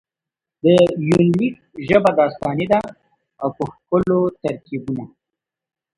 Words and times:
د 0.63 0.65
يونليک 1.07 1.55
ژبه 1.87 2.11
داستاني 2.19 2.65
ده 2.71 2.79
او 3.41 3.49
په 3.57 3.63
ښکلو 3.73 4.19
ترکيبونه. 4.41 5.05